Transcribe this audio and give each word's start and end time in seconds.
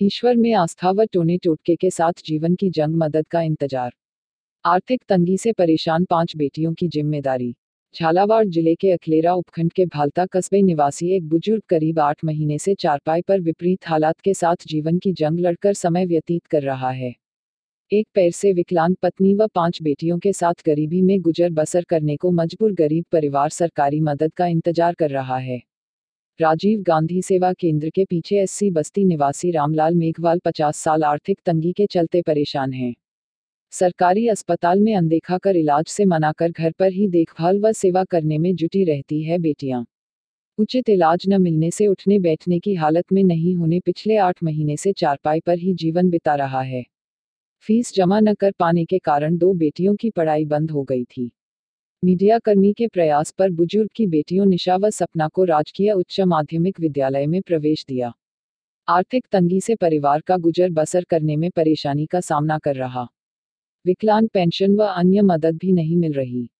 ईश्वर 0.00 0.34
में 0.36 0.52
आस्था 0.54 0.90
व 0.90 1.04
टोने 1.04 1.36
टोटके 1.38 1.74
के 1.76 1.90
साथ 1.90 2.20
जीवन 2.24 2.54
की 2.54 2.68
जंग 2.70 2.94
मदद 2.94 3.26
का 3.26 3.40
इंतज़ार। 3.40 3.90
आर्थिक 4.64 5.02
तंगी 5.08 5.36
से 5.36 5.52
परेशान 5.52 6.04
पाँच 6.04 6.34
बेटियों 6.36 6.72
की 6.74 6.88
ज़िम्मेदारी। 6.88 7.54
झालावाड़ 7.94 8.44
ज़िले 8.46 8.74
के 8.74 8.90
अखलेरा 8.90 9.34
उपखंड 9.34 9.72
के 9.72 9.86
भालता 9.86 10.26
कस्बे 10.26 10.60
निवासी 10.62 11.08
एक 11.16 11.28
बुज़ुर्ग 11.28 11.62
करीब 11.68 11.98
आठ 11.98 12.24
महीने 12.24 12.58
से 12.58 12.74
चारपाई 12.74 13.22
पर 13.22 13.40
विपरीत 13.40 13.88
हालात 13.88 14.20
के 14.20 14.34
साथ 14.34 14.66
जीवन 14.68 14.98
की 14.98 15.12
जंग 15.12 15.40
लड़कर 15.40 15.74
समय 15.74 16.06
व्यतीत 16.06 16.46
कर 16.46 16.62
रहा 16.62 16.90
है। 16.90 17.14
एक 17.92 18.06
पैर 18.14 18.30
से 18.30 18.52
विकलांग 18.52 18.96
पत्नी 19.02 19.34
व 19.34 19.46
पाँच 19.46 19.82
बेटियों 19.82 20.18
के 20.18 20.32
साथ 20.32 20.62
गरीबी 20.66 21.00
में 21.02 21.20
गुजर 21.20 21.50
बसर 21.52 21.84
करने 21.84 22.16
को 22.16 22.30
मजबूर 22.32 22.72
गरीब 22.74 23.04
परिवार 23.12 23.48
सरकारी 23.50 24.00
मदद 24.02 24.32
का 24.32 24.46
इंतज़ार 24.46 24.94
कर 24.94 25.10
रहा 25.10 25.38
है। 25.38 25.60
राजीव 26.40 26.82
गांधी 26.82 27.22
सेवा 27.22 27.52
केंद्र 27.52 27.90
के 27.90 28.04
पीछे 28.04 28.36
एससी 28.36 28.70
बस्ती 28.70 29.04
निवासी 29.04 29.50
रामलाल 29.50 29.94
मेघवाल 29.94 30.38
50 30.38 30.76
साल 30.76 31.04
आर्थिक 31.04 31.38
तंगी 31.46 31.72
के 31.72 31.86
चलते 31.86 32.22
परेशान 32.22 32.72
हैं। 32.72 32.94
सरकारी 33.70 34.28
अस्पताल 34.28 34.80
में 34.80 34.94
अनदेखा 34.96 35.38
कर 35.38 35.56
इलाज 35.56 35.86
से 35.86 36.04
मनाकर 36.04 36.50
घर 36.50 36.72
पर 36.72 36.92
ही 36.92 37.08
देखभाल 37.08 37.60
व 37.60 37.72
सेवा 37.72 38.04
करने 38.04 38.38
में 38.38 38.54
जुटी 38.54 38.84
रहती 38.84 39.22
है 39.22 39.38
बेटियाँ। 39.38 39.84
उचित 40.58 40.88
इलाज 40.88 41.24
न 41.28 41.42
मिलने 41.42 41.70
से 41.70 41.86
उठने 41.86 42.18
बैठने 42.18 42.58
की 42.58 42.74
हालत 42.74 43.12
में 43.12 43.24
नहीं 43.24 43.54
होने 43.54 43.80
पिछले 43.80 44.16
आठ 44.16 44.42
महीने 44.42 44.76
से 44.76 44.92
चारपाई 44.92 45.40
पर 45.40 45.58
ही 45.58 45.74
जीवन 45.74 46.10
बिता 46.10 46.34
रहा 46.34 46.62
है। 46.62 46.84
फ़ीस 47.60 47.94
जमा 47.94 48.20
न 48.20 48.34
कर 48.34 48.52
पाने 48.58 48.84
के 48.84 48.98
कारण 48.98 49.36
दो 49.36 49.52
बेटियों 49.54 49.96
की 49.96 50.10
पढ़ाई 50.10 50.44
बंद 50.44 50.70
हो 50.70 50.82
गई 50.82 51.04
थी। 51.04 51.30
मीडिया 52.04 52.38
कर्मी 52.38 52.72
के 52.72 52.86
प्रयास 52.86 53.30
पर 53.30 53.50
बुज़ुर्ग 53.50 53.88
की 53.96 54.06
बेटियों 54.06 54.46
निशा 54.46 54.76
व 54.76 54.90
सपना 54.90 55.28
को 55.28 55.44
राजकीय 55.44 55.92
उच्च 55.92 56.20
माध्यमिक 56.20 56.80
विद्यालय 56.80 57.26
में 57.26 57.42
प्रवेश 57.42 57.84
दिया। 57.88 58.12
आर्थिक 58.88 59.26
तंगी 59.32 59.60
से 59.60 59.74
परिवार 59.74 60.20
का 60.20 60.36
गुजर 60.36 60.70
बसर 60.70 61.04
करने 61.04 61.36
में 61.36 61.50
परेशानी 61.50 62.06
का 62.06 62.20
सामना 62.20 62.58
कर 62.58 62.76
रहा। 62.76 63.06
विकलांग 63.86 64.28
पेंशन 64.28 64.76
व 64.76 64.82
अन्य 64.82 65.22
मदद 65.22 65.56
भी 65.56 65.72
नहीं 65.72 65.96
मिल 65.96 66.12
रही। 66.12 66.50